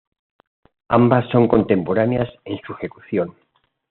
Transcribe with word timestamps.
Ambas 0.87 1.29
son 1.29 1.47
contemporáneas 1.47 2.27
en 2.45 2.57
su 2.65 2.73
ejecución. 2.73 3.35